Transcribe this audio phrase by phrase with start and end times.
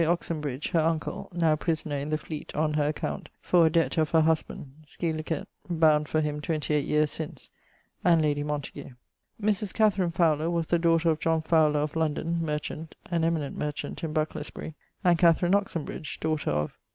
[0.03, 4.09] Oxenbridge, her uncle (now prisoner in the Fleet on her account for a dept of
[4.09, 5.21] her husband, scil.
[5.69, 7.51] bound for him 28 yeares since),
[8.03, 8.95] and lady Montagu.
[9.39, 14.03] Mris Katharine Fowler was the daughter of John Fowler of London, merchant (an eminent merchant
[14.03, 16.75] in Bucklersbury), and Katherine Oxenbridge, daughter of